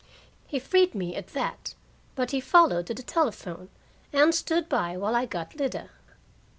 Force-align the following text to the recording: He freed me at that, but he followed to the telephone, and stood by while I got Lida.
He 0.47 0.57
freed 0.57 0.95
me 0.95 1.15
at 1.15 1.27
that, 1.33 1.75
but 2.15 2.31
he 2.31 2.41
followed 2.41 2.87
to 2.87 2.95
the 2.95 3.03
telephone, 3.03 3.69
and 4.11 4.33
stood 4.33 4.67
by 4.67 4.97
while 4.97 5.13
I 5.15 5.27
got 5.27 5.53
Lida. 5.55 5.91